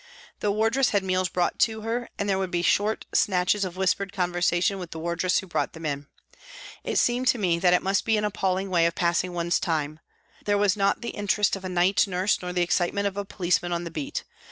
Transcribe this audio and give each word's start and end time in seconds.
The 0.39 0.49
wardress 0.51 0.89
had 0.89 1.03
meals 1.03 1.29
brought 1.29 1.59
to 1.59 1.81
her, 1.81 2.09
and 2.17 2.27
there 2.27 2.39
would 2.39 2.49
be 2.49 2.63
short 2.63 3.05
snatches 3.13 3.63
of 3.63 3.77
whispered 3.77 4.11
conversation 4.11 4.79
with 4.79 4.89
the 4.89 4.97
wardress 4.97 5.37
who 5.37 5.45
brought 5.45 5.73
them 5.73 5.85
in. 5.85 6.07
It 6.83 6.97
seemed 6.97 7.27
to 7.27 7.37
me 7.37 7.59
that 7.59 7.75
it 7.75 7.83
must 7.83 8.03
be 8.03 8.17
an 8.17 8.25
appalling 8.25 8.71
way 8.71 8.87
of 8.87 8.95
passing 8.95 9.31
one's 9.33 9.59
time. 9.59 9.99
There 10.45 10.57
was 10.57 10.75
not 10.75 11.01
the 11.01 11.09
interest 11.09 11.55
of 11.55 11.63
a 11.63 11.69
night 11.69 12.07
nurse 12.07 12.41
nor 12.41 12.51
the 12.51 12.63
excitement 12.63 13.05
of 13.05 13.15
a 13.15 13.23
policeman 13.25 13.71
on 13.71 13.83
the 13.83 13.91
beat. 13.91 14.23